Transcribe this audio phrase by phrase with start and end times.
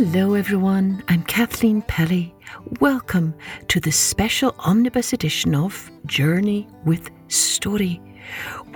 [0.00, 1.02] Hello, everyone.
[1.08, 2.32] I'm Kathleen Pelly.
[2.78, 3.34] Welcome
[3.66, 8.00] to the special omnibus edition of Journey with Story,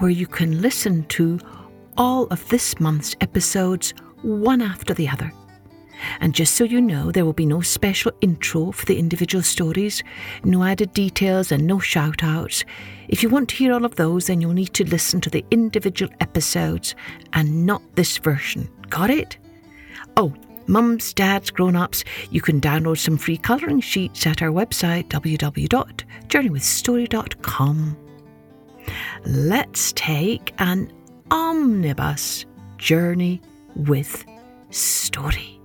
[0.01, 1.39] where you can listen to
[1.97, 5.33] all of this month's episodes one after the other.
[6.19, 10.03] And just so you know, there will be no special intro for the individual stories,
[10.43, 12.65] no added details, and no shout outs.
[13.07, 15.45] If you want to hear all of those, then you'll need to listen to the
[15.53, 16.97] individual episodes
[17.33, 18.69] and not this version.
[18.91, 19.39] Got it?
[20.17, 20.35] Oh,
[20.67, 27.97] mums, dads, grown ups, you can download some free colouring sheets at our website www.journeywithstory.com.
[29.25, 30.93] Let's take an
[31.31, 32.45] omnibus
[32.79, 33.41] journey
[33.77, 34.25] with
[34.71, 35.61] story.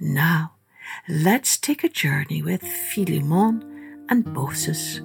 [0.00, 0.52] Now,
[1.08, 5.00] let's take a journey with Philemon and Baucis.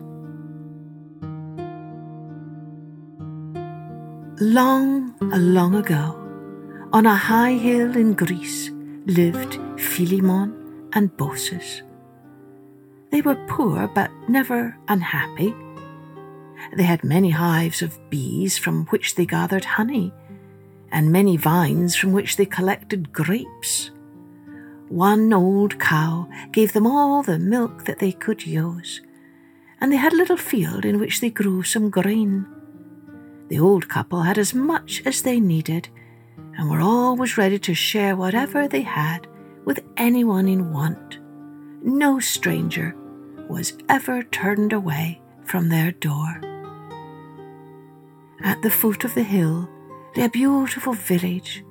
[4.41, 6.15] Long, long ago,
[6.93, 8.71] on a high hill in Greece,
[9.05, 11.81] lived Philemon and Baucis.
[13.11, 15.53] They were poor but never unhappy.
[16.73, 20.13] They had many hives of bees from which they gathered honey,
[20.89, 23.91] and many vines from which they collected grapes.
[24.87, 29.01] One old cow gave them all the milk that they could use,
[29.81, 32.47] and they had a little field in which they grew some grain.
[33.49, 35.89] The old couple had as much as they needed
[36.57, 39.27] and were always ready to share whatever they had
[39.65, 41.19] with anyone in want.
[41.81, 42.95] No stranger
[43.49, 46.41] was ever turned away from their door.
[48.43, 49.67] At the foot of the hill
[50.15, 51.63] lay a beautiful village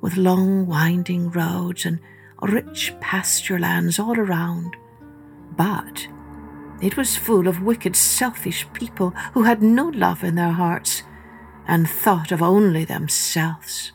[0.00, 2.00] with long winding roads and
[2.42, 4.76] rich pasture lands all around.
[5.56, 6.08] But
[6.82, 11.04] it was full of wicked, selfish people who had no love in their hearts
[11.70, 13.92] and thought of only themselves.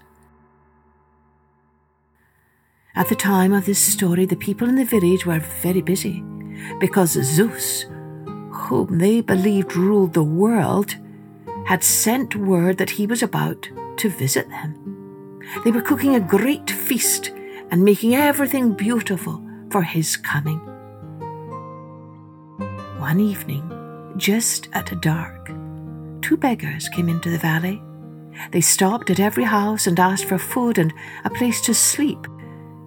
[2.96, 6.24] At the time of this story, the people in the village were very busy
[6.80, 7.84] because Zeus,
[8.52, 10.96] whom they believed ruled the world,
[11.66, 15.42] had sent word that he was about to visit them.
[15.66, 17.34] They were cooking a great feast
[17.72, 20.60] and making everything beautiful for his coming.
[23.00, 25.50] One evening, just at dark,
[26.26, 27.80] two beggars came into the valley.
[28.50, 30.92] They stopped at every house and asked for food and
[31.24, 32.26] a place to sleep,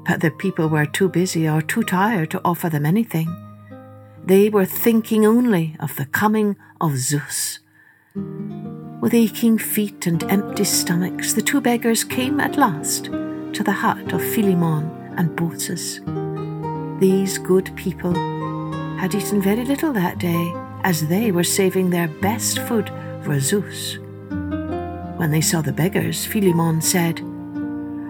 [0.05, 3.29] but the people were too busy or too tired to offer them anything.
[4.25, 7.61] They were thinking only of the coming of Zeus.
[9.01, 14.13] With aching feet and empty stomachs, the two beggars came at last to the hut
[14.13, 16.01] of Philemon and Baucis.
[16.99, 18.15] These good people
[18.99, 22.91] had eaten very little that day, as they were saving their best food
[23.29, 23.99] for Zeus.
[25.19, 27.19] When they saw the beggars, Philemon said,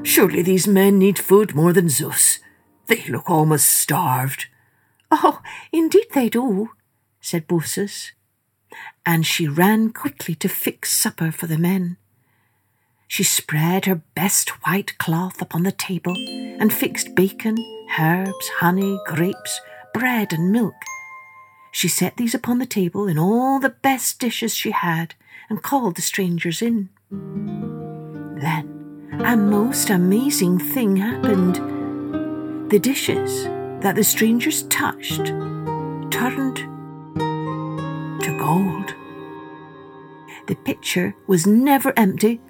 [0.04, 2.38] Surely these men need food more than Zeus.
[2.86, 4.46] They look almost starved.
[5.10, 5.40] Oh,
[5.72, 6.70] indeed they do,
[7.20, 8.12] said Baucis.
[9.04, 11.96] And she ran quickly to fix supper for the men.
[13.08, 16.14] She spread her best white cloth upon the table
[16.60, 17.56] and fixed bacon,
[17.98, 19.60] herbs, honey, grapes,
[19.92, 20.76] bread, and milk
[21.70, 25.14] she set these upon the table in all the best dishes she had
[25.48, 26.88] and called the strangers in.
[28.40, 28.78] Then
[29.24, 31.56] a most amazing thing happened.
[32.70, 33.44] The dishes
[33.82, 35.26] that the strangers touched
[36.10, 36.56] turned
[38.22, 38.94] to gold.
[40.46, 42.40] The pitcher was never empty,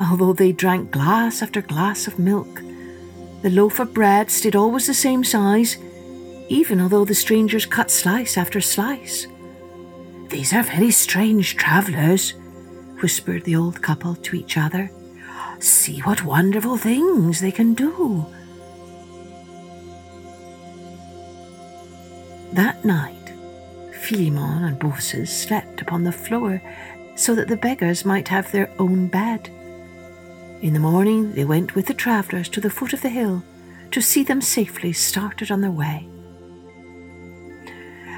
[0.00, 2.62] although they drank glass after glass of milk.
[3.42, 5.78] The loaf of bread stayed always the same size,
[6.48, 9.26] even although the strangers cut slice after slice.
[10.28, 12.34] These are very strange travellers,
[13.00, 14.90] whispered the old couple to each other.
[15.60, 18.26] See what wonderful things they can do.
[22.52, 23.32] That night,
[24.00, 26.62] Philemon and Baucis slept upon the floor
[27.14, 29.50] so that the beggars might have their own bed.
[30.62, 33.42] In the morning, they went with the travellers to the foot of the hill
[33.90, 36.08] to see them safely started on their way.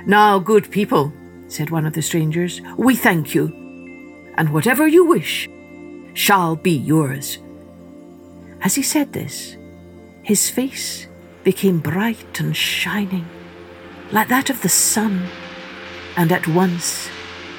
[0.06, 1.12] Now, good people,
[1.48, 3.46] said one of the strangers, we thank you,
[4.36, 5.48] and whatever you wish
[6.14, 7.38] shall be yours.
[8.62, 9.56] As he said this,
[10.22, 11.06] his face
[11.44, 13.26] became bright and shining,
[14.12, 15.26] like that of the sun,
[16.16, 17.08] and at once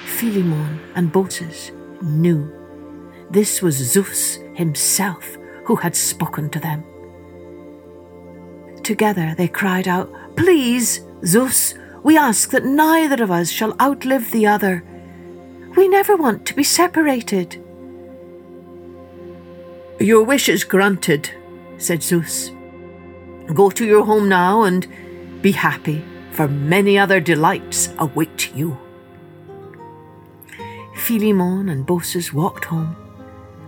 [0.06, 1.72] Philemon and Baucis
[2.02, 2.52] knew
[3.32, 6.84] this was Zeus himself who had spoken to them.
[8.84, 11.74] Together they cried out, Please, Zeus,
[12.04, 14.84] we ask that neither of us shall outlive the other.
[15.76, 17.64] We never want to be separated.
[20.00, 21.30] Your wish is granted,
[21.78, 22.52] said Zeus.
[23.54, 24.88] Go to your home now and
[25.42, 28.78] be happy, for many other delights await you.
[30.96, 32.96] Philemon and Baucis walked home,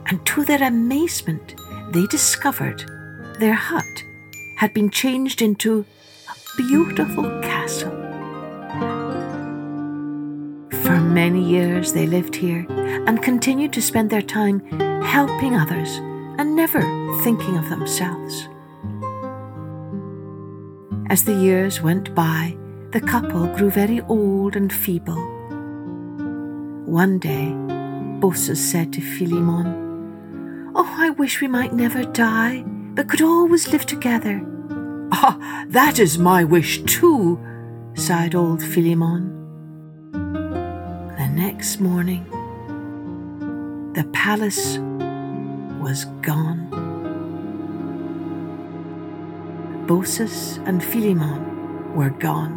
[0.08, 1.56] and to their amazement,
[1.92, 2.84] they discovered
[3.40, 4.04] their hut
[4.58, 5.86] had been changed into
[6.30, 8.03] a beautiful castle.
[10.84, 12.66] For many years they lived here
[13.08, 14.60] and continued to spend their time
[15.02, 15.90] helping others
[16.38, 16.82] and never
[17.24, 18.50] thinking of themselves.
[21.10, 22.58] As the years went by,
[22.92, 25.24] the couple grew very old and feeble.
[26.86, 27.54] One day,
[28.20, 32.64] Baucis said to Philemon, Oh, I wish we might never die,
[32.94, 34.42] but could always live together.
[35.14, 37.40] Ah, that is my wish too,
[37.94, 39.43] sighed old Philemon.
[41.36, 42.26] Next morning,
[43.96, 44.78] the palace
[45.82, 46.70] was gone.
[49.88, 52.54] Baucis and Philemon were gone.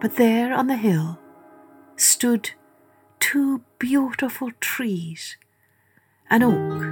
[0.00, 1.18] But there on the hill
[1.96, 2.52] stood
[3.18, 5.36] two beautiful trees
[6.30, 6.82] an oak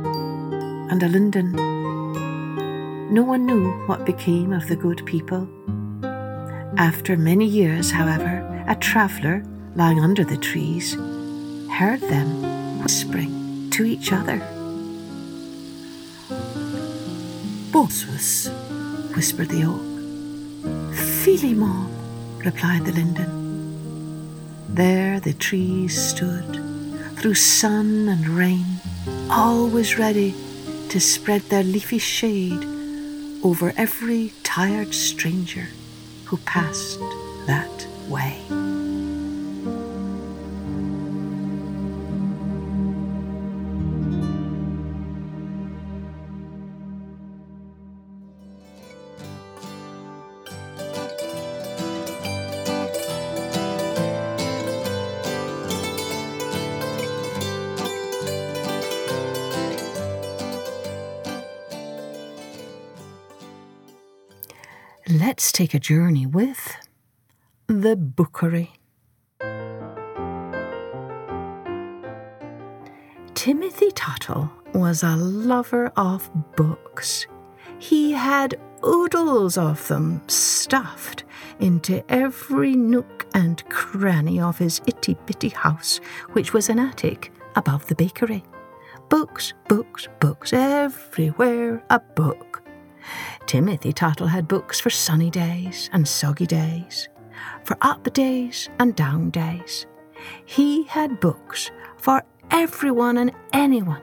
[0.90, 1.52] and a linden.
[3.14, 5.48] No one knew what became of the good people.
[6.76, 9.44] After many years, however, a traveller
[9.76, 10.94] lying under the trees
[11.70, 14.38] heard them whispering to each other.
[17.70, 18.48] Baucis,
[19.14, 20.94] whispered the oak.
[21.22, 21.88] Philemon,
[22.38, 23.28] replied the linden.
[24.70, 26.62] There the trees stood,
[27.16, 28.64] through sun and rain,
[29.30, 30.34] always ready
[30.88, 32.64] to spread their leafy shade
[33.44, 35.68] over every tired stranger
[36.24, 36.98] who passed
[37.46, 38.40] that way.
[65.26, 66.76] Let's take a journey with
[67.66, 68.70] the Bookery.
[73.34, 77.26] Timothy Tuttle was a lover of books.
[77.80, 78.54] He had
[78.86, 81.24] oodles of them stuffed
[81.58, 85.98] into every nook and cranny of his itty bitty house,
[86.34, 88.44] which was an attic above the bakery.
[89.08, 92.62] Books, books, books, everywhere a book.
[93.46, 97.08] Timothy Tuttle had books for sunny days and soggy days,
[97.64, 99.86] for up days and down days.
[100.44, 104.02] He had books for everyone and anyone,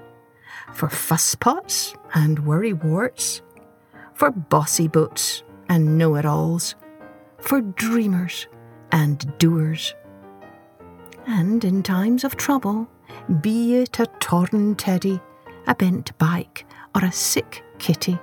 [0.74, 3.42] for fusspots and worrywarts,
[4.14, 6.76] for bossy boots and know it alls,
[7.40, 8.48] for dreamers
[8.92, 9.94] and doers.
[11.26, 12.88] And in times of trouble,
[13.42, 15.20] be it a torn teddy,
[15.68, 18.20] a bent bike, or a sick kitty,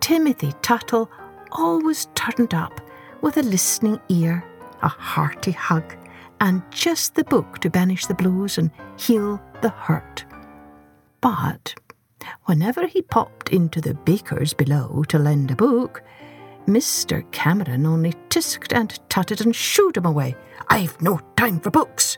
[0.00, 1.10] Timothy Tuttle
[1.52, 2.80] always turned up
[3.20, 4.44] with a listening ear,
[4.82, 5.96] a hearty hug,
[6.40, 10.24] and just the book to banish the blows and heal the hurt.
[11.20, 11.74] But
[12.44, 16.02] whenever he popped into the baker's below to lend a book,
[16.66, 17.30] Mr.
[17.32, 20.36] Cameron only tisked and tutted and shooed him away.
[20.68, 22.16] I've no time for books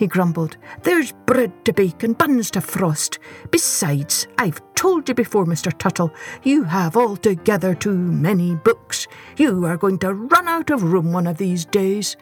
[0.00, 0.56] he grumbled.
[0.82, 3.18] There's bread to bake and buns to frost.
[3.50, 5.70] Besides, I've told you before, Mr.
[5.76, 6.10] Tuttle,
[6.42, 9.06] you have altogether too many books.
[9.36, 12.16] You are going to run out of room one of these days.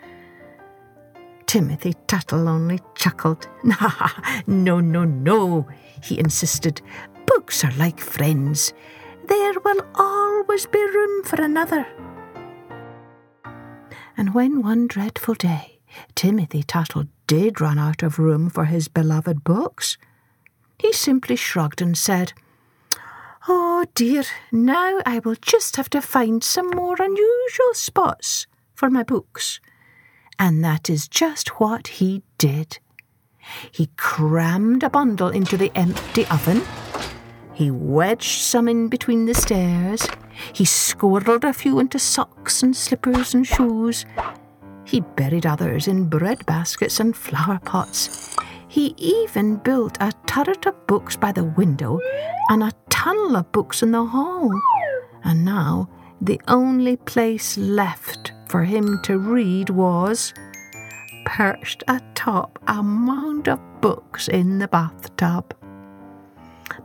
[1.47, 3.47] Timothy Tuttle only chuckled.
[4.49, 5.69] no, no, no,
[6.03, 6.83] he insisted.
[7.27, 8.75] Books are like friends.
[9.29, 11.87] There will always be room for another.
[14.17, 15.79] And when one dreadful day
[16.17, 19.99] Timothy Tuttle did run out of room for his beloved books,
[20.79, 22.33] he simply shrugged and said,
[23.47, 29.03] Oh dear, now I will just have to find some more unusual spots for my
[29.03, 29.61] books.
[30.39, 32.79] And that is just what he did.
[33.71, 36.63] He crammed a bundle into the empty oven.
[37.53, 40.07] He wedged some in between the stairs.
[40.53, 44.07] He squirreled a few into socks and slippers and shoes.
[44.89, 48.35] He buried others in bread baskets and flower pots.
[48.69, 52.01] He even built a turret of books by the window
[52.49, 54.51] and a tunnel of books in the hall.
[55.25, 55.91] And now
[56.23, 60.33] the only place left for him to read was
[61.27, 65.55] perched atop a mound of books in the bathtub.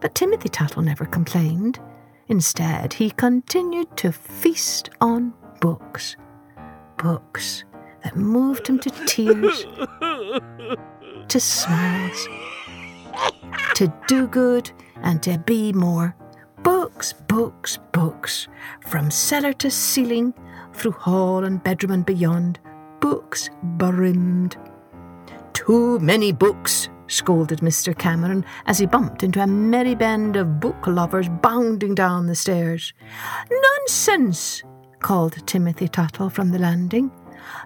[0.01, 1.79] But Timothy Tuttle never complained.
[2.27, 6.17] Instead, he continued to feast on books.
[6.97, 7.63] Books
[8.03, 9.65] that moved him to tears,
[11.27, 12.27] to smiles,
[13.75, 16.15] to do good and to be more.
[16.63, 18.47] Books, books, books,
[18.87, 20.33] from cellar to ceiling,
[20.73, 22.59] through hall and bedroom and beyond.
[22.99, 24.57] Books brimmed.
[25.53, 27.97] Too many books, scolded Mr.
[27.97, 32.93] Cameron as he bumped into a merry band of book lovers bounding down the stairs.
[33.51, 34.63] Nonsense,
[34.99, 37.11] called Timothy Tuttle from the landing.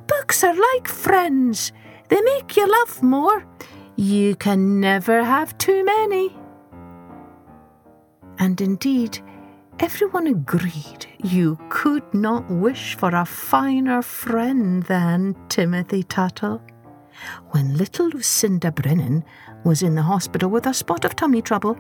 [0.07, 1.71] Books are like friends.
[2.09, 3.45] They make you love more.
[3.95, 6.35] You can never have too many.
[8.39, 9.19] And indeed,
[9.79, 16.61] everyone agreed you could not wish for a finer friend than Timothy Tuttle.
[17.49, 19.25] When little Lucinda Brennan
[19.63, 21.77] was in the hospital with a spot of tummy trouble,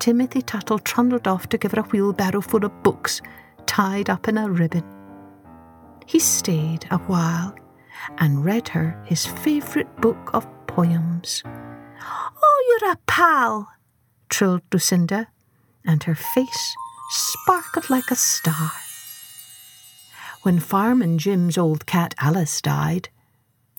[0.00, 3.22] Timothy Tuttle trundled off to give her a wheelbarrow full of books
[3.66, 4.84] tied up in a ribbon.
[6.06, 7.54] He stayed a while
[8.18, 11.42] and read her his favourite book of poems.
[11.46, 13.70] Oh, you're a pal,
[14.28, 15.28] trilled Lucinda,
[15.84, 16.76] and her face
[17.10, 18.72] sparkled like a star.
[20.42, 23.10] When Fireman Jim's old cat Alice died,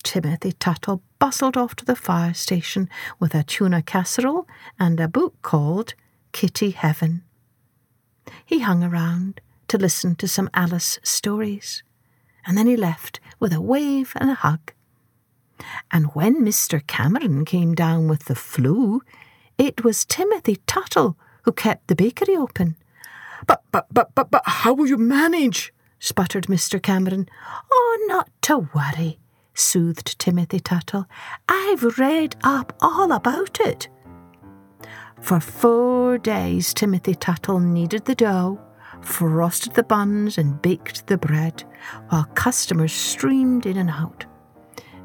[0.04, 2.88] Timothy Tuttle bustled off to the fire station
[3.18, 4.46] with a tuna casserole
[4.78, 5.94] and a book called
[6.32, 7.22] Kitty Heaven.
[8.44, 11.82] He hung around to listen to some Alice stories,
[12.46, 14.72] and then he left with a wave and a hug.
[15.90, 16.84] And when Mr.
[16.86, 19.02] Cameron came down with the flu,
[19.58, 22.76] it was Timothy Tuttle who kept the bakery open.
[23.46, 25.72] But, but, but, but, but, how will you manage?
[25.98, 26.82] sputtered Mr.
[26.82, 27.28] Cameron.
[27.70, 29.18] Oh, not to worry,
[29.54, 31.06] soothed Timothy Tuttle.
[31.48, 33.88] I've read up all about it.
[35.20, 38.60] For four days, Timothy Tuttle kneaded the dough,
[39.02, 41.64] frosted the buns, and baked the bread,
[42.08, 44.24] while customers streamed in and out.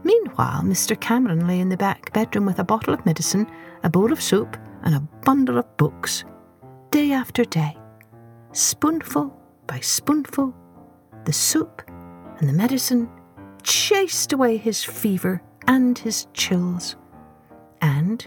[0.04, 1.00] Meanwhile, Mr.
[1.00, 3.48] Cameron lay in the back bedroom with a bottle of medicine,
[3.84, 6.24] a bowl of soup, and a bundle of books.
[6.92, 7.76] Day after day,
[8.54, 9.38] spoonful
[9.68, 10.56] by spoonful,
[11.26, 11.82] the soup
[12.40, 13.10] and the medicine
[13.64, 16.96] chased away his fever and his chills.
[17.82, 18.26] And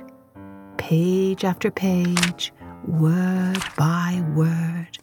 [0.77, 2.53] page after page,
[2.87, 4.99] word by word,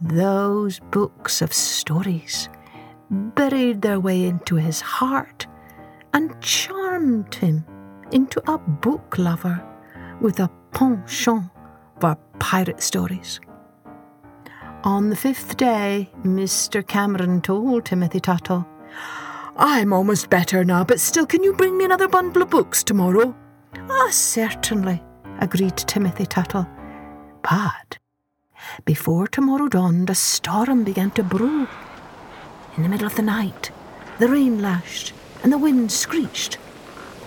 [0.00, 2.48] those books of stories
[3.10, 5.46] buried their way into his heart
[6.12, 7.64] and charmed him
[8.12, 9.62] into a book lover
[10.20, 11.50] with a penchant
[12.00, 13.40] for pirate stories.
[14.84, 16.86] On the fifth day, Mr.
[16.86, 18.66] Cameron told Timothy Tuttle,
[19.56, 23.34] I'm almost better now, but still, can you bring me another bundle of books tomorrow?
[23.90, 25.02] Ah, certainly,
[25.40, 26.66] agreed Timothy Tuttle.
[27.42, 27.98] But
[28.84, 31.68] before tomorrow dawned, a storm began to brew.
[32.76, 33.70] In the middle of the night,
[34.18, 35.12] the rain lashed
[35.42, 36.58] and the wind screeched.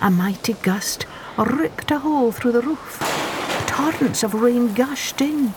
[0.02, 1.06] A mighty gust
[1.38, 3.00] ripped a hole through the roof.
[3.68, 5.54] Torrents of rain gushed in.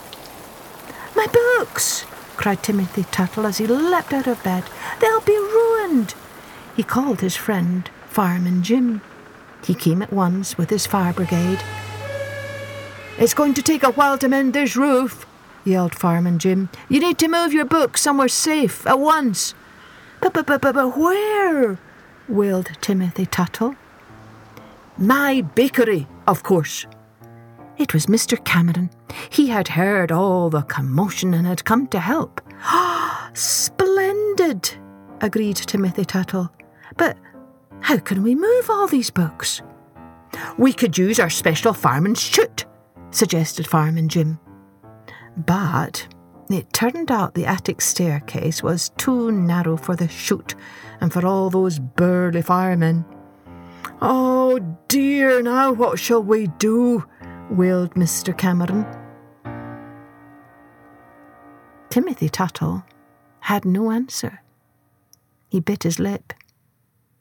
[1.16, 2.04] My books!
[2.36, 4.64] cried Timothy Tuttle as he leapt out of bed.
[5.00, 6.14] They'll be ruined!
[6.76, 9.00] He called his friend, Fireman Jim.
[9.64, 11.60] He came at once with his fire brigade.
[13.18, 15.24] It's going to take a while to mend this roof,
[15.64, 16.68] yelled Fireman Jim.
[16.88, 19.54] You need to move your books somewhere safe at once.
[20.20, 21.78] But, but, but, but, but where?
[22.28, 23.76] wailed Timothy Tuttle.
[24.96, 26.86] My bakery, of course.
[27.76, 28.42] It was Mr.
[28.44, 28.90] Cameron.
[29.30, 32.40] He had heard all the commotion and had come to help.
[33.34, 34.70] Splendid,
[35.20, 36.50] agreed Timothy Tuttle.
[36.96, 37.18] But
[37.80, 39.60] how can we move all these books?
[40.56, 42.64] We could use our special fireman's chute,
[43.10, 44.38] suggested Fireman Jim.
[45.36, 46.06] But
[46.48, 50.54] it turned out the attic staircase was too narrow for the chute
[51.00, 53.04] and for all those burly firemen.
[54.00, 57.04] Oh dear, now what shall we do?
[57.50, 58.36] wailed Mr.
[58.36, 58.86] Cameron.
[61.90, 62.84] Timothy Tuttle
[63.40, 64.42] had no answer.
[65.48, 66.32] He bit his lip.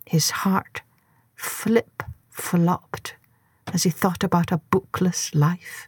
[0.05, 0.81] His heart
[1.35, 3.15] flip flopped
[3.71, 5.87] as he thought about a bookless life.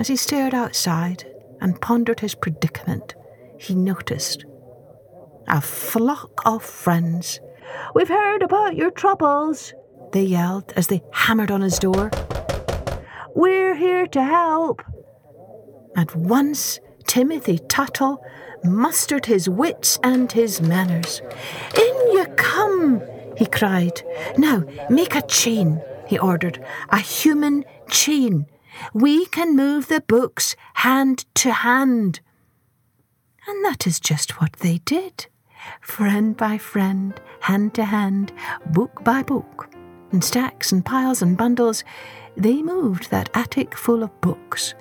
[0.00, 1.30] As he stared outside
[1.60, 3.14] and pondered his predicament,
[3.58, 4.46] he noticed
[5.46, 7.38] a flock of friends.
[7.94, 9.74] We've heard about your troubles,
[10.12, 12.10] they yelled as they hammered on his door.
[13.34, 14.80] We're here to help.
[15.94, 18.24] At once, Timothy Tuttle
[18.64, 21.20] mustered his wits and his manners.
[21.74, 23.02] In you come,
[23.36, 24.00] he cried.
[24.38, 26.64] Now, make a chain, he ordered.
[26.88, 28.46] A human chain.
[28.94, 32.20] We can move the books hand to hand.
[33.46, 35.26] And that is just what they did.
[35.80, 38.32] Friend by friend, hand to hand,
[38.66, 39.68] book by book,
[40.12, 41.84] in stacks and piles and bundles,
[42.36, 44.74] they moved that attic full of books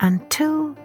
[0.00, 0.76] until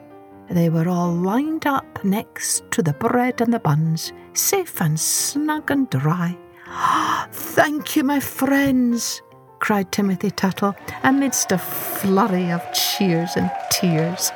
[0.49, 5.71] they were all lined up next to the bread and the buns, safe and snug
[5.71, 6.37] and dry.
[7.31, 9.21] Thank you, my friends,
[9.61, 14.31] cried Timothy Tuttle amidst a flurry of cheers and tears.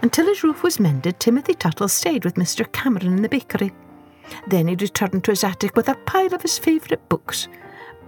[0.00, 2.70] Until his roof was mended, Timothy Tuttle stayed with Mr.
[2.72, 3.72] Cameron in the bakery.
[4.46, 7.48] Then he returned to his attic with a pile of his favourite books,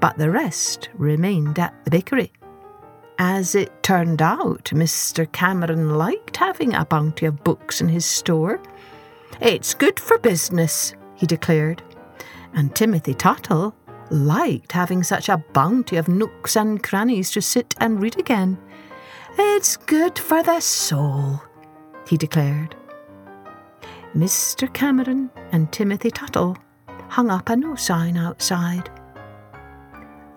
[0.00, 2.32] but the rest remained at the bakery.
[3.18, 5.30] As it turned out, Mr.
[5.32, 8.60] Cameron liked having a bounty of books in his store.
[9.40, 11.82] It's good for business, he declared.
[12.54, 13.74] And Timothy Tuttle
[14.10, 18.58] liked having such a bounty of nooks and crannies to sit and read again.
[19.38, 21.42] It's good for the soul,
[22.08, 22.74] he declared.
[24.14, 24.72] Mr.
[24.72, 26.56] Cameron and Timothy Tuttle
[27.08, 28.90] hung up a no sign outside.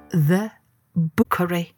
[0.09, 0.51] The
[0.95, 1.73] Bookery.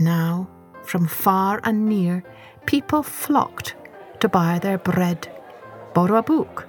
[0.00, 0.50] Now,
[0.82, 2.24] from far and near,
[2.66, 3.76] people flocked
[4.20, 5.28] to buy their bread,
[5.94, 6.68] borrow a book,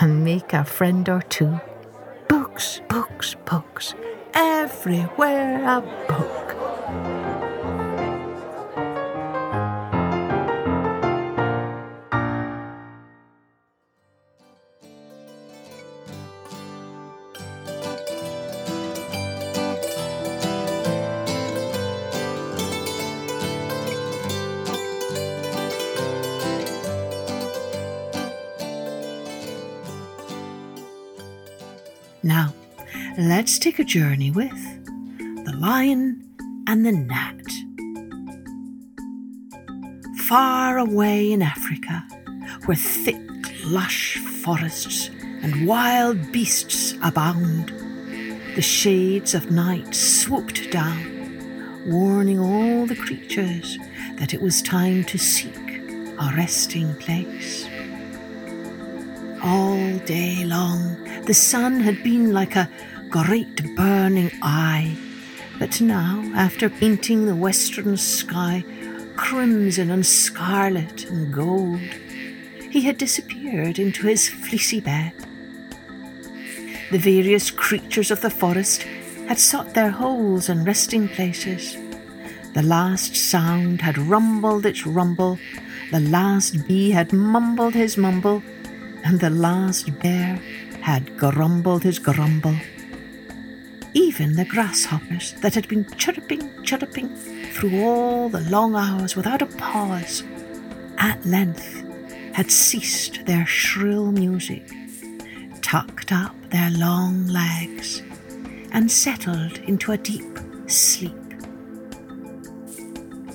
[0.00, 1.60] and make a friend or two.
[2.60, 3.94] Books, books, books,
[4.34, 6.49] everywhere a book.
[32.22, 32.52] Now,
[33.16, 34.52] let's take a journey with
[35.44, 36.22] the lion
[36.66, 37.40] and the gnat.
[40.26, 42.06] Far away in Africa,
[42.66, 43.16] where thick,
[43.64, 45.08] lush forests
[45.42, 47.72] and wild beasts abound,
[48.54, 53.78] the shades of night swooped down, warning all the creatures
[54.16, 55.56] that it was time to seek
[56.18, 57.66] a resting place.
[59.42, 62.68] All day long, the sun had been like a
[63.08, 64.96] great burning eye,
[65.58, 68.64] but now, after painting the western sky
[69.16, 71.80] crimson and scarlet and gold,
[72.70, 75.12] he had disappeared into his fleecy bed.
[76.90, 78.82] The various creatures of the forest
[79.28, 81.76] had sought their holes and resting places.
[82.54, 85.38] The last sound had rumbled its rumble,
[85.92, 88.42] the last bee had mumbled his mumble,
[89.04, 90.40] and the last bear
[90.82, 92.56] had grumbled his grumble.
[93.92, 97.08] Even the grasshoppers that had been chirruping, chirruping
[97.52, 100.22] through all the long hours without a pause,
[100.98, 101.84] at length
[102.32, 104.70] had ceased their shrill music,
[105.60, 108.02] tucked up their long legs,
[108.72, 111.12] and settled into a deep sleep.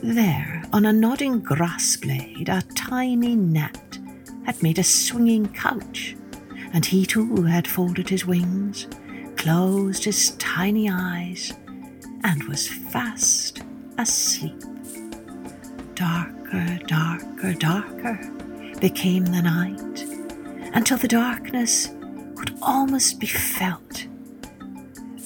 [0.02, 4.00] There, on a nodding grass blade, a tiny gnat
[4.46, 6.16] had made a swinging couch,
[6.76, 8.86] and he too had folded his wings,
[9.38, 11.54] closed his tiny eyes,
[12.26, 13.64] and was fast
[13.98, 14.62] asleep.
[15.94, 18.20] Darker, darker, darker
[18.82, 20.04] became the night,
[20.76, 21.96] until the darkness
[22.36, 24.06] could almost be felt,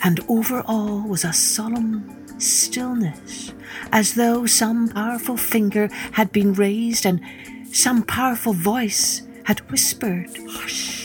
[0.03, 3.53] and over all was a solemn stillness,
[3.91, 7.19] as though some powerful finger had been raised and
[7.71, 10.98] some powerful voice had whispered, Hush.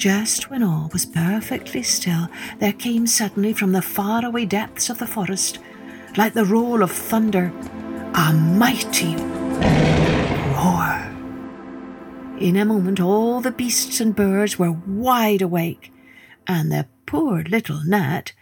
[0.00, 5.06] Just when all was perfectly still, there came suddenly from the faraway depths of the
[5.06, 5.58] forest,
[6.16, 7.52] like the roll of thunder,
[8.14, 9.14] a mighty
[10.56, 11.06] roar.
[12.40, 15.92] In a moment, all the beasts and birds were wide awake,
[16.46, 18.32] and the poor little gnat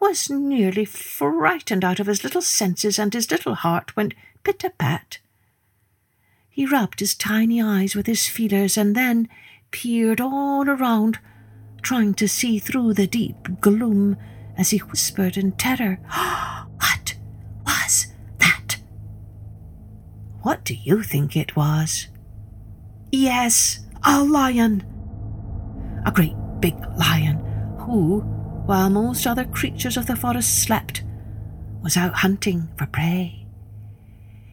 [0.00, 4.70] was nearly frightened out of his little senses, and his little heart went pit a
[4.70, 5.18] pat.
[6.50, 9.28] He rubbed his tiny eyes with his feelers and then
[9.70, 11.18] peered all around,
[11.82, 14.16] trying to see through the deep gloom
[14.56, 15.98] as he whispered in terror,
[16.78, 17.14] What
[17.66, 18.78] was that?
[20.42, 22.08] What do you think it was?
[23.12, 24.84] Yes, a lion.
[26.04, 27.38] A great big lion
[27.78, 28.20] who,
[28.66, 31.04] while most other creatures of the forest slept,
[31.82, 33.46] was out hunting for prey.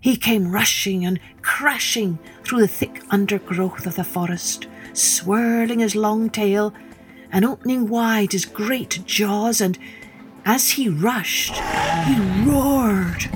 [0.01, 6.29] He came rushing and crashing through the thick undergrowth of the forest, swirling his long
[6.29, 6.73] tail
[7.31, 9.77] and opening wide his great jaws, and
[10.45, 11.55] as he rushed,
[12.05, 13.29] he roared.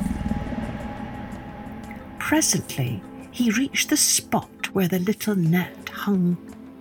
[2.19, 6.37] Presently, he reached the spot where the little gnat hung,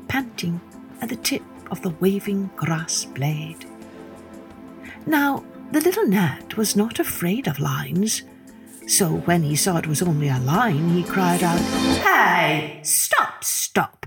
[0.08, 0.60] panting
[1.00, 3.64] at the tip of the waving grass blade.
[5.06, 8.22] Now, the little gnat was not afraid of lines,
[8.86, 11.60] so when he saw it was only a line, he cried out,
[12.02, 14.06] Hey, stop, stop!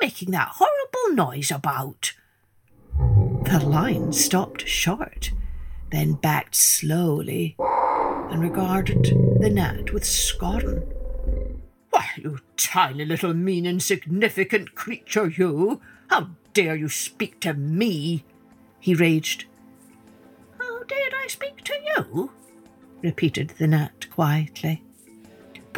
[0.00, 2.12] Making that horrible noise about?
[2.96, 5.32] The lion stopped short,
[5.90, 9.04] then backed slowly and regarded
[9.40, 10.92] the gnat with scorn.
[11.90, 15.80] Why, you tiny little mean insignificant creature, you!
[16.08, 18.24] How dare you speak to me?
[18.78, 19.46] he raged.
[20.58, 22.30] How dared I speak to you?
[23.02, 24.82] repeated the gnat quietly.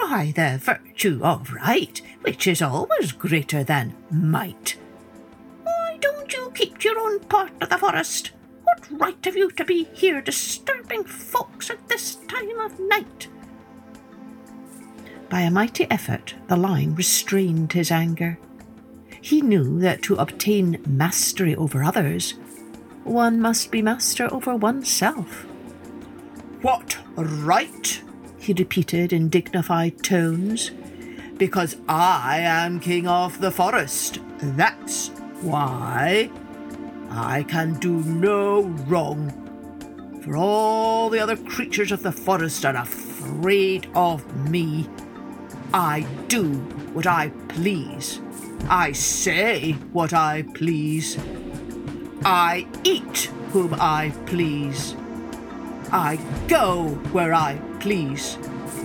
[0.01, 4.77] By the virtue of right, which is always greater than might.
[5.63, 8.33] Why don't you keep your own part of the forest?
[8.65, 13.29] What right have you to be here disturbing folks at this time of night?
[15.29, 18.39] By a mighty effort, the lion restrained his anger.
[19.21, 22.33] He knew that to obtain mastery over others,
[23.05, 25.45] one must be master over oneself.
[26.63, 28.03] What right?
[28.41, 30.71] He repeated in dignified tones.
[31.37, 34.19] Because I am king of the forest.
[34.41, 35.09] That's
[35.43, 36.31] why.
[37.11, 39.37] I can do no wrong.
[40.25, 44.89] For all the other creatures of the forest are afraid of me.
[45.73, 46.55] I do
[46.95, 48.21] what I please.
[48.69, 51.19] I say what I please.
[52.25, 54.95] I eat whom I please.
[55.93, 58.39] I go where I please,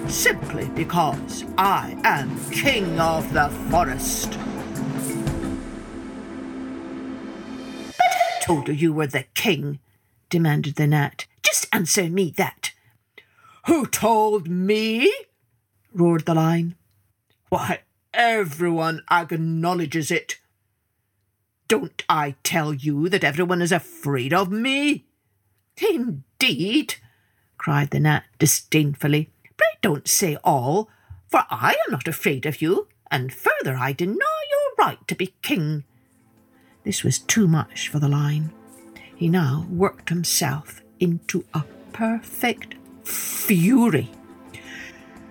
[0.07, 4.31] simply because I am king of the forest.
[7.97, 9.79] But who told you you were the king?
[10.29, 11.27] demanded the gnat.
[11.43, 12.71] Just answer me that.
[13.67, 15.13] Who told me?
[15.93, 16.75] roared the lion.
[17.49, 17.81] Why,
[18.13, 20.39] everyone acknowledges it.
[21.67, 25.05] Don't I tell you that everyone is afraid of me?
[25.77, 26.95] Indeed,
[27.57, 29.29] cried the gnat disdainfully.
[29.57, 30.89] Pray don't say all,
[31.27, 34.15] for I am not afraid of you, and further I deny
[34.49, 35.83] your right to be king.
[36.83, 38.51] This was too much for the lion.
[39.15, 41.63] He now worked himself into a
[41.93, 44.11] perfect fury.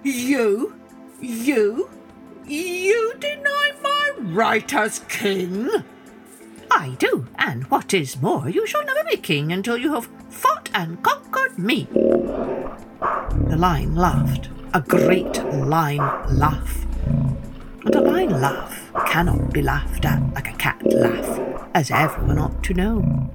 [0.02, 0.74] You,
[1.20, 1.90] you,
[2.46, 5.68] you deny my right as king?
[6.70, 10.70] I do, and what is more, you shall never be king until you have fought
[10.74, 11.86] and conquered me.
[12.24, 15.98] The lion laughed, a great lion
[16.30, 16.86] laugh.
[17.84, 21.40] And a lion laugh cannot be laughed at like a cat laugh,
[21.74, 23.30] as everyone ought to know.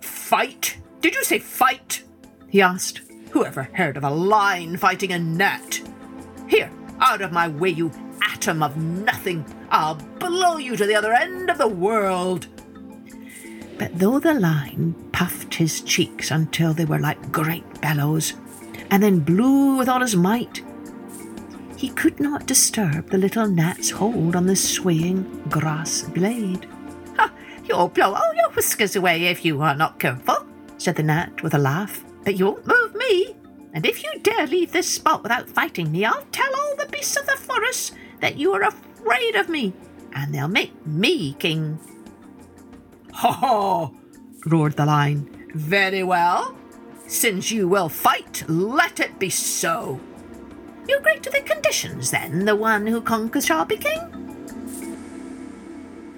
[0.00, 0.78] Fight?
[1.00, 2.02] Did you say fight?
[2.48, 3.02] he asked.
[3.30, 5.82] Whoever heard of a lion fighting a gnat?
[6.48, 7.90] Here, out of my way, you
[8.22, 9.44] atom of nothing.
[9.70, 12.46] I'll blow you to the other end of the world.
[13.78, 18.34] But though the lion puffed his cheeks until they were like great bellows,
[18.90, 20.62] and then blew with all his might,
[21.76, 26.66] he could not disturb the little gnat's hold on the swaying grass blade.
[27.16, 27.32] Ha!
[27.64, 30.46] You'll blow all your whiskers away if you are not careful,
[30.78, 32.04] said the gnat with a laugh.
[32.24, 33.36] But you won't move me,
[33.74, 37.16] and if you dare leave this spot without fighting me, I'll tell all the beasts
[37.18, 39.74] of the forest that you are afraid of me,
[40.14, 41.78] and they'll make me king.
[43.14, 43.94] Ho ho!
[44.46, 45.30] roared the lion.
[45.54, 46.56] Very well.
[47.06, 50.00] Since you will fight, let it be so.
[50.88, 52.44] You agree to the conditions, then?
[52.44, 54.00] The one who conquers shall be king?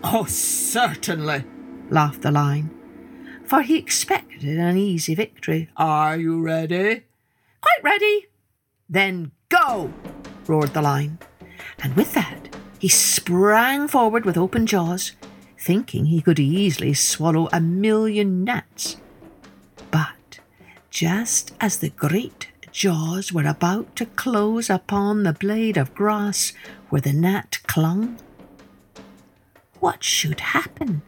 [0.03, 1.45] Oh, certainly,
[1.91, 2.71] laughed the lion,
[3.45, 5.69] for he expected an easy victory.
[5.77, 7.05] Are you ready?
[7.61, 8.27] Quite ready.
[8.89, 9.93] Then go,
[10.47, 11.19] roared the lion.
[11.83, 15.13] And with that, he sprang forward with open jaws,
[15.67, 18.97] thinking he could easily swallow a million gnats.
[19.91, 20.39] But
[20.91, 26.53] just as the great jaws were about to close upon the blade of grass
[26.89, 28.17] where the gnat clung,
[29.81, 31.03] what should happen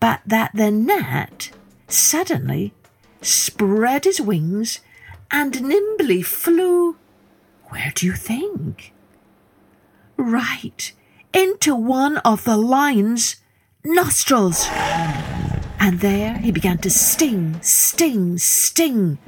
[0.00, 1.50] but that the gnat
[1.88, 2.72] suddenly
[3.20, 4.80] spread his wings
[5.30, 6.96] and nimbly flew.
[7.64, 8.92] Where do you think?
[10.16, 10.92] Right
[11.34, 13.36] into one of the lion's
[13.84, 14.66] nostrils.
[15.80, 19.18] And there he began to sting, sting, sting.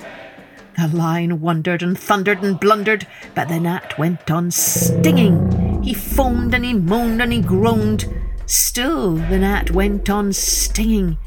[0.77, 5.83] The lion wondered and thundered and blundered, but the gnat went on stinging.
[5.83, 8.07] He foamed and he moaned and he groaned.
[8.47, 11.19] Still, the gnat went on stinging.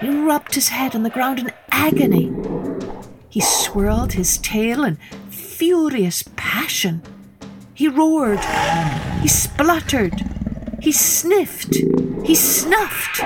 [0.00, 2.32] He rubbed his head on the ground in agony.
[3.28, 4.98] He swirled his tail in
[5.30, 7.02] furious passion.
[7.72, 8.44] He roared.
[9.20, 10.41] He spluttered.
[10.82, 11.76] He sniffed.
[12.24, 13.22] He snuffed.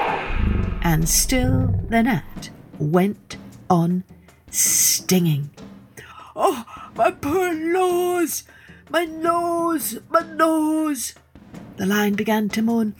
[0.82, 3.38] And still the gnat went
[3.70, 4.04] on
[4.50, 5.48] stinging.
[6.36, 8.44] Oh, my poor nose!
[8.90, 9.98] My nose!
[10.10, 11.14] My nose!
[11.78, 12.94] The lion began to moan.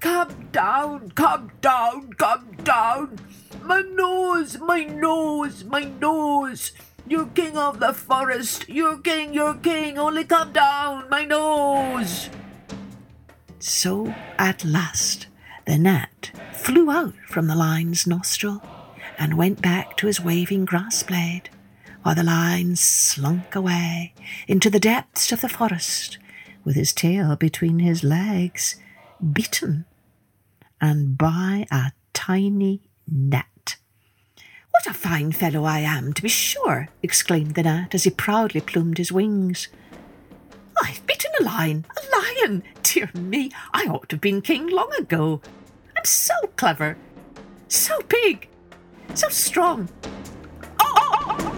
[0.00, 3.20] Come down, come down, come down!
[3.62, 6.72] My nose, my nose, my nose!
[7.06, 8.68] You're king of the forest!
[8.68, 9.96] You're king, you're king!
[9.96, 12.28] Only come down, my nose!
[13.62, 15.28] So at last
[15.66, 18.60] the gnat flew out from the lion's nostril
[19.16, 21.48] and went back to his waving grass blade,
[22.02, 24.14] while the lion slunk away
[24.48, 26.18] into the depths of the forest
[26.64, 28.74] with his tail between his legs,
[29.32, 29.84] beaten,
[30.80, 33.76] and by a tiny gnat.
[34.72, 36.88] What a fine fellow I am, to be sure!
[37.00, 39.68] exclaimed the gnat as he proudly plumed his wings.
[40.82, 41.86] I've beaten a lion!
[41.96, 42.64] A lion!
[42.92, 45.40] Dear me, I ought to have been king long ago.
[45.96, 46.98] I'm so clever,
[47.66, 48.50] so big,
[49.14, 49.88] so strong.
[50.78, 51.48] Oh, oh, oh, oh.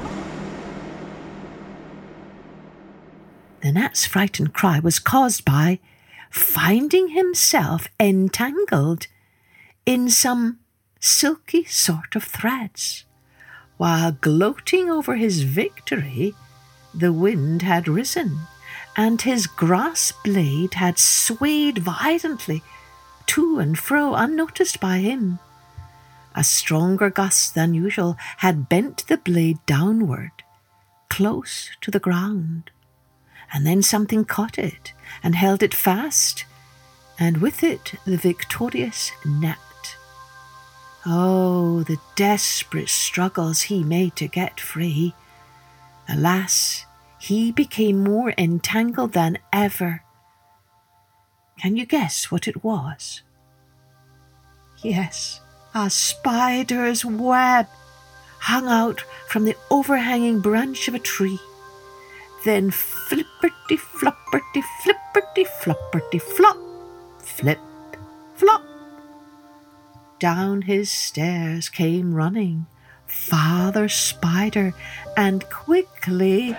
[3.62, 5.80] The gnat's frightened cry was caused by
[6.30, 9.08] finding himself entangled
[9.84, 10.60] in some
[11.00, 13.06] silky sort of threads.
[13.76, 16.36] While gloating over his victory,
[16.94, 18.38] the wind had risen,
[18.96, 22.62] and his grass blade had swayed violently
[23.26, 25.38] to and fro unnoticed by him.
[26.34, 30.32] A stronger gust than usual had bent the blade downward,
[31.08, 32.70] close to the ground
[33.54, 36.44] and then something caught it and held it fast,
[37.18, 39.58] and with it the victorious gnat.
[41.06, 45.14] Oh, the desperate struggles he made to get free.
[46.08, 46.84] Alas,
[47.24, 50.02] he became more entangled than ever.
[51.58, 53.22] Can you guess what it was?
[54.82, 55.40] Yes,
[55.74, 57.66] a spider's web
[58.40, 61.38] hung out from the overhanging branch of a tree.
[62.44, 66.58] Then flipperty flopperty flipperty flopperty flop,
[67.22, 67.60] flip,
[68.34, 68.62] flop.
[70.18, 72.66] Down his stairs came running
[73.06, 74.74] Father Spider
[75.16, 76.54] and quickly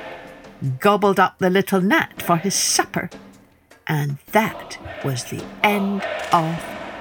[0.79, 3.09] gobbled up the little gnat for his supper.
[3.87, 6.55] And that was the end of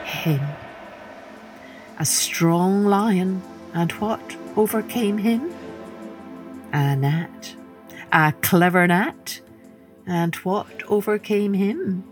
[0.04, 0.40] him.
[1.98, 5.52] A strong lion, and what overcame him?
[6.72, 7.54] A gnat
[8.14, 9.40] a clever gnat.
[10.06, 12.04] And what overcame him?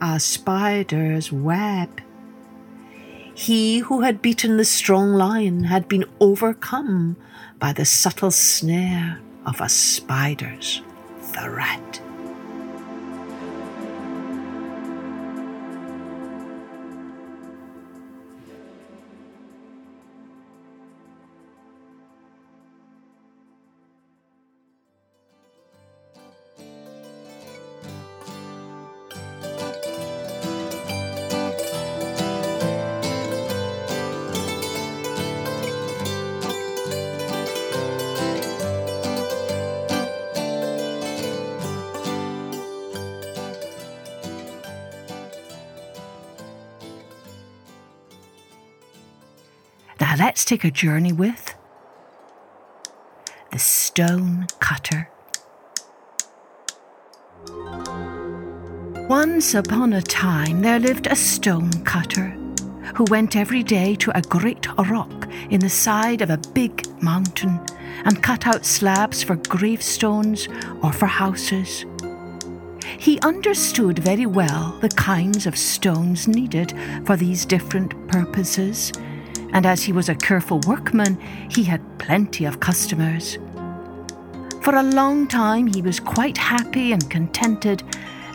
[0.00, 2.00] A spider's web.
[3.34, 7.16] He who had beaten the strong lion had been overcome
[7.58, 10.82] by the subtle snare of a spider's
[11.20, 12.03] threat.
[50.44, 51.54] Take a journey with
[53.50, 55.08] the stone cutter.
[59.08, 62.36] Once upon a time there lived a stone cutter
[62.96, 67.60] who went every day to a great rock in the side of a big mountain
[68.04, 70.48] and cut out slabs for gravestones
[70.82, 71.84] or for houses.
[72.98, 76.72] He understood very well the kinds of stones needed
[77.04, 78.92] for these different purposes
[79.54, 83.38] and as he was a careful workman, he had plenty of customers.
[84.60, 87.82] For a long time he was quite happy and contented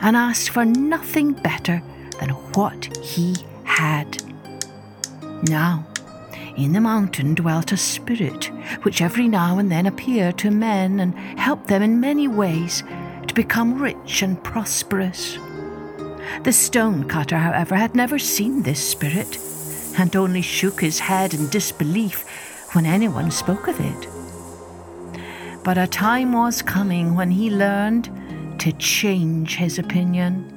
[0.01, 1.83] and asked for nothing better
[2.19, 4.23] than what he had.
[5.43, 5.85] Now,
[6.55, 8.49] in the mountain dwelt a spirit
[8.83, 12.83] which every now and then appeared to men and helped them in many ways
[13.27, 15.37] to become rich and prosperous.
[16.43, 19.35] The stone cutter, however, had never seen this spirit
[19.99, 22.25] and only shook his head in disbelief
[22.73, 24.07] when anyone spoke of it.
[25.63, 28.09] But a time was coming when he learned
[28.59, 30.55] to change his opinion.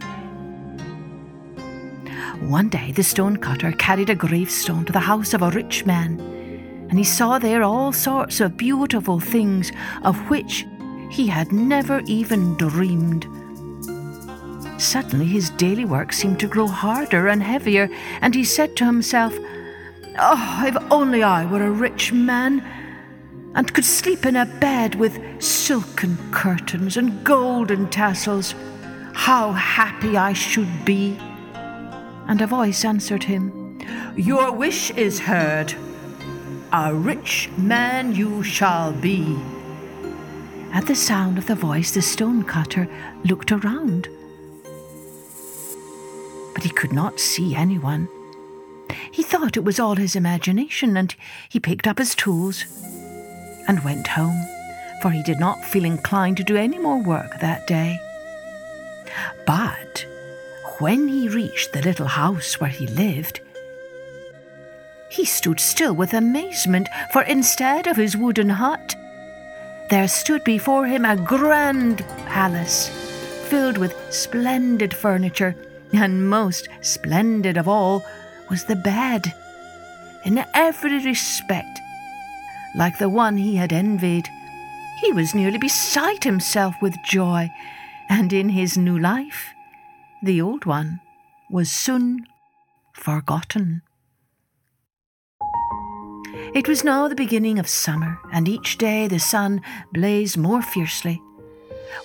[2.48, 6.20] One day the stonecutter carried a gravestone to the house of a rich man,
[6.88, 10.66] and he saw there all sorts of beautiful things of which
[11.10, 13.26] he had never even dreamed.
[14.82, 17.88] Suddenly his daily work seemed to grow harder and heavier,
[18.20, 19.32] and he said to himself,
[20.18, 22.64] Oh, if only I were a rich man,
[23.54, 28.56] and could sleep in a bed with silken curtains and golden tassels,
[29.12, 31.16] how happy I should be.
[32.26, 33.78] And a voice answered him,
[34.16, 35.74] Your wish is heard.
[36.72, 39.38] A rich man you shall be.
[40.72, 42.88] At the sound of the voice, the stonecutter
[43.24, 44.08] looked around,
[46.62, 48.08] but he could not see anyone.
[49.10, 51.12] He thought it was all his imagination, and
[51.48, 52.64] he picked up his tools
[53.66, 54.46] and went home,
[55.00, 57.98] for he did not feel inclined to do any more work that day.
[59.44, 60.06] But
[60.78, 63.40] when he reached the little house where he lived,
[65.10, 68.94] he stood still with amazement, for instead of his wooden hut,
[69.90, 72.88] there stood before him a grand palace
[73.48, 75.56] filled with splendid furniture,
[75.92, 78.02] and most splendid of all
[78.50, 79.32] was the bed,
[80.24, 81.80] in every respect
[82.74, 84.28] like the one he had envied.
[85.00, 87.50] He was nearly beside himself with joy,
[88.08, 89.52] and in his new life,
[90.22, 91.00] the old one
[91.50, 92.26] was soon
[92.92, 93.82] forgotten.
[96.54, 99.60] It was now the beginning of summer, and each day the sun
[99.92, 101.20] blazed more fiercely.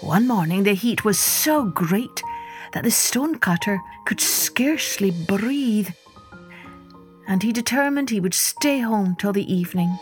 [0.02, 2.22] One morning the heat was so great
[2.74, 5.90] that the stonecutter could scarcely breathe,
[7.28, 9.98] and he determined he would stay home till the evening.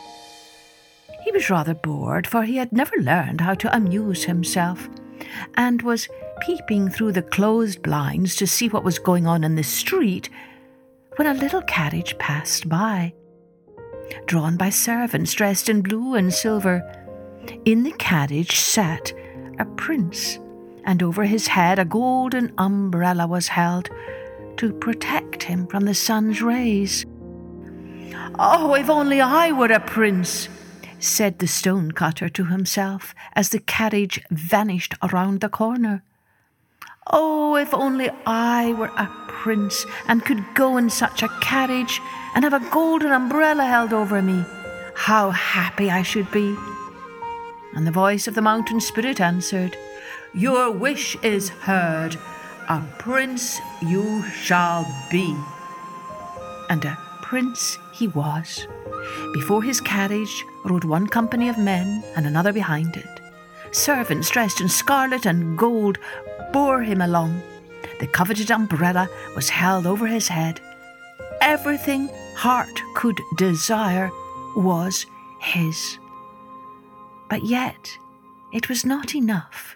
[1.24, 4.90] He was rather bored, for he had never learned how to amuse himself,
[5.56, 6.08] and was
[6.42, 10.30] peeping through the closed blinds to see what was going on in the street
[11.16, 13.14] when a little carriage passed by
[14.26, 16.82] drawn by servants dressed in blue and silver.
[17.66, 19.14] In the carriage sat
[19.60, 20.40] a prince,
[20.86, 23.90] and over his head a golden umbrella was held
[24.58, 27.06] to protect him from the sun's rays.
[28.40, 30.48] Oh, if only I were a prince,
[31.00, 36.04] said the stonecutter to himself as the carriage vanished around the corner.
[37.08, 42.02] Oh, if only I were a prince and could go in such a carriage
[42.34, 44.44] and have a golden umbrella held over me,
[44.96, 46.56] how happy I should be.
[47.76, 49.78] And the voice of the mountain spirit answered,
[50.36, 52.18] Your wish is heard.
[52.68, 55.34] A prince you shall be.
[56.70, 58.68] And a prince he was.
[59.34, 63.22] Before his carriage rode one company of men and another behind it.
[63.72, 66.00] Servants dressed in scarlet and gold
[66.52, 67.42] bore him along.
[68.02, 70.60] The coveted umbrella was held over his head.
[71.40, 74.12] Everything heart could desire
[74.58, 75.06] was
[75.40, 75.98] his.
[77.30, 77.98] But yet,
[78.52, 79.75] it was not enough.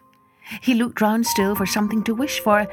[0.61, 2.67] He looked round still for something to wish for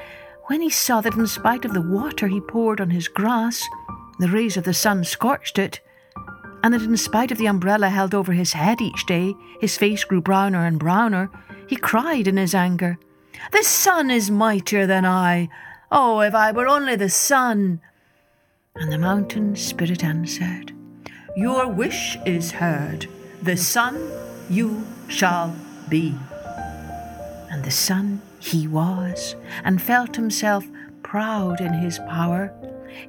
[0.45, 3.63] when he saw that, in spite of the water he poured on his grass,
[4.19, 5.81] the rays of the sun scorched it,
[6.63, 10.05] and that in spite of the umbrella held over his head each day, his face
[10.05, 11.31] grew browner and browner,
[11.67, 12.99] he cried in his anger,
[13.53, 15.49] the sun is mightier than I.
[15.91, 17.81] Oh, if I were only the sun!
[18.75, 20.73] And the mountain spirit answered,
[21.37, 23.09] Your wish is heard.
[23.43, 24.11] The sun
[24.51, 25.55] you shall
[25.89, 26.15] be.
[27.57, 30.67] And the sun he was, and felt himself
[31.03, 32.53] proud in his power.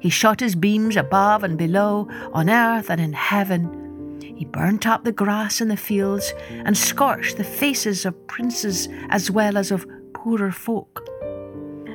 [0.00, 4.18] He shot his beams above and below, on earth and in heaven.
[4.22, 9.30] He burnt up the grass in the fields, and scorched the faces of princes as
[9.30, 11.06] well as of poorer folk.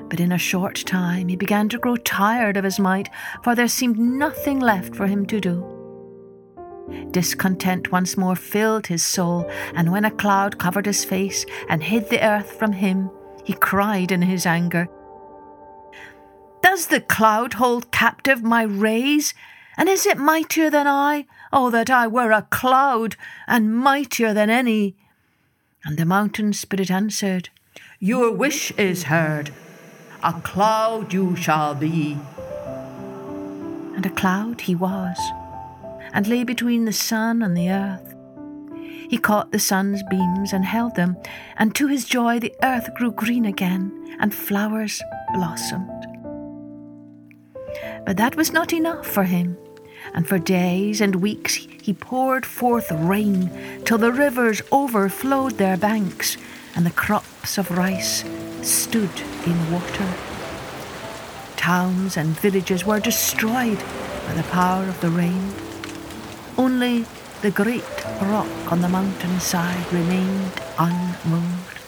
[0.08, 3.10] But in a short time he began to grow tired of his might,
[3.44, 5.73] for there seemed nothing left for him to do.
[7.12, 12.10] Discontent once more filled his soul, and when a cloud covered his face and hid
[12.10, 13.10] the earth from him,
[13.44, 14.88] he cried in his anger,
[16.62, 19.34] Does the cloud hold captive my rays?
[19.78, 21.26] And is it mightier than I?
[21.52, 23.16] Oh, that I were a cloud,
[23.48, 24.96] and mightier than any!
[25.84, 27.50] And the mountain spirit answered,
[28.04, 29.52] your wish is heard.
[30.22, 32.18] A cloud you shall be.
[33.96, 35.18] And a cloud he was,
[36.14, 38.16] and lay between the sun and the earth.
[39.10, 41.18] He caught the sun's beams and held them,
[41.58, 45.02] and to his joy the earth grew green again, and flowers
[45.34, 45.90] blossomed.
[48.06, 49.58] But that was not enough for him,
[50.14, 53.50] and for days and weeks he poured forth rain
[53.86, 56.38] till the rivers overflowed their banks
[56.76, 58.24] and the crops of rice
[58.62, 59.12] stood
[59.46, 60.14] in water.
[61.56, 63.78] towns and villages were destroyed
[64.28, 65.73] by the power of the rain.
[66.58, 67.06] Only
[67.42, 67.84] the great
[68.22, 71.80] rock on the mountain side remained unmoved.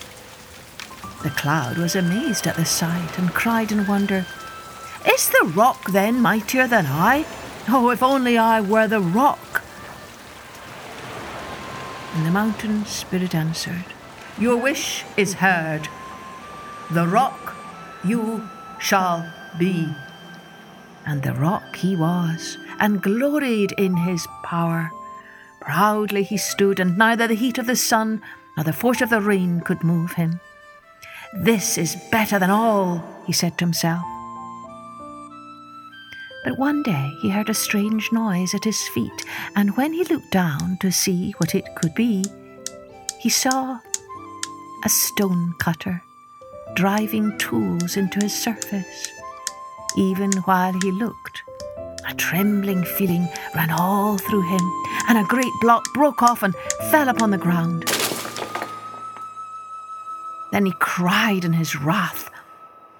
[1.23, 4.25] The cloud was amazed at the sight and cried in wonder,
[5.07, 7.25] Is the rock then mightier than I?
[7.67, 9.63] Oh, if only I were the rock!
[12.15, 13.85] And the mountain spirit answered,
[14.39, 15.89] Your wish is heard.
[16.91, 17.55] The rock
[18.03, 18.49] you
[18.79, 19.89] shall be.
[21.05, 24.91] And the rock he was, and gloried in his power.
[25.61, 28.21] Proudly he stood, and neither the heat of the sun
[28.55, 30.39] nor the force of the rain could move him.
[31.33, 34.03] This is better than all, he said to himself.
[36.43, 40.31] But one day he heard a strange noise at his feet, and when he looked
[40.31, 42.23] down to see what it could be,
[43.19, 43.79] he saw
[44.83, 46.03] a stone cutter
[46.75, 49.09] driving tools into his surface.
[49.97, 51.41] Even while he looked,
[52.07, 54.71] a trembling feeling ran all through him,
[55.07, 56.53] and a great block broke off and
[56.89, 57.85] fell upon the ground.
[60.51, 62.29] Then he cried in his wrath,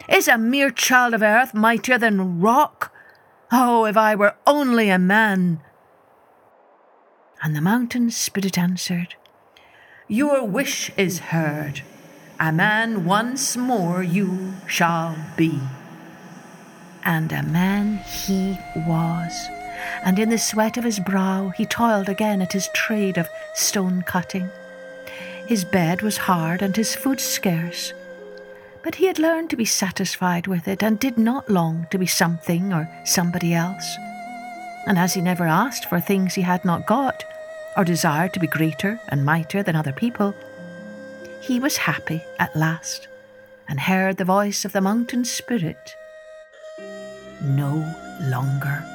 [0.10, 2.92] Is a mere child of earth mightier than rock?
[3.52, 5.62] Oh, if I were only a man!
[7.42, 9.16] And the mountain spirit answered,
[10.08, 11.84] Your wish is heard.
[12.40, 15.62] A man once more you shall be.
[17.06, 19.48] And a man he was,
[20.04, 24.02] and in the sweat of his brow he toiled again at his trade of stone
[24.02, 24.50] cutting.
[25.46, 27.94] His bed was hard and his food scarce,
[28.84, 32.08] but he had learned to be satisfied with it and did not long to be
[32.08, 33.96] something or somebody else.
[34.88, 37.24] And as he never asked for things he had not got,
[37.78, 40.34] or desired to be greater and mightier than other people,
[41.42, 43.08] he was happy at last
[43.68, 45.96] and heard the voice of the mountain spirit
[47.46, 47.86] no
[48.20, 48.95] longer.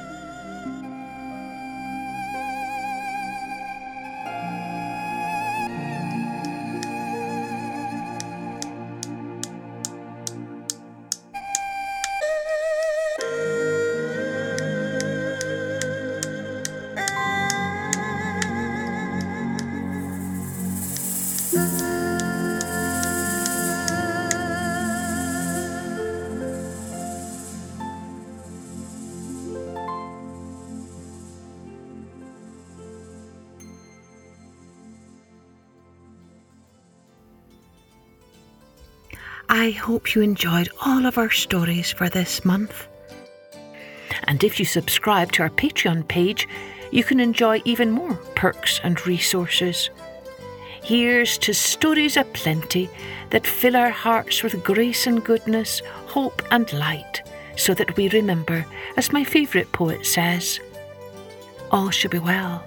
[39.53, 42.87] I hope you enjoyed all of our stories for this month.
[44.23, 46.47] And if you subscribe to our Patreon page,
[46.89, 49.89] you can enjoy even more perks and resources.
[50.81, 52.89] Here's to stories aplenty
[53.31, 57.21] that fill our hearts with grace and goodness, hope and light,
[57.57, 60.61] so that we remember, as my favourite poet says,
[61.71, 62.65] all shall be well,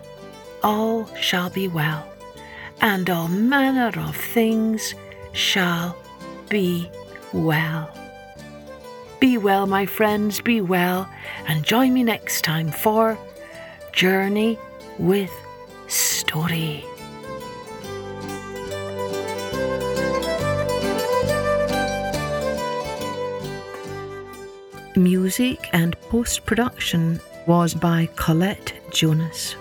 [0.62, 2.06] all shall be well,
[2.82, 4.94] and all manner of things
[5.32, 5.96] shall
[6.54, 6.88] be
[7.32, 7.90] well.
[9.18, 11.10] Be well, my friends, be well,
[11.48, 13.18] and join me next time for
[13.92, 14.56] Journey
[14.96, 15.32] with
[15.88, 16.84] Story.
[24.94, 29.56] Music and post production was by Colette Jonas.